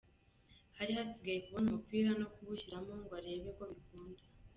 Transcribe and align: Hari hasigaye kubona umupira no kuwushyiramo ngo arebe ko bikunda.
Hari 0.77 0.91
hasigaye 0.97 1.39
kubona 1.45 1.67
umupira 1.69 2.09
no 2.19 2.27
kuwushyiramo 2.33 2.93
ngo 3.01 3.11
arebe 3.19 3.49
ko 3.57 3.63
bikunda. 3.69 4.21